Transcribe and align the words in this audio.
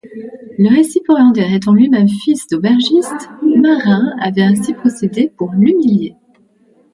Le 0.57 0.69
récipiendaire 0.75 1.53
étant 1.53 1.75
lui-même 1.75 2.09
fils 2.09 2.47
d'aubergiste, 2.47 3.29
Marin 3.43 4.15
avait 4.19 4.41
ainsi 4.41 4.73
procédé 4.73 5.31
pour 5.37 5.51
l'humilier. 5.51 6.15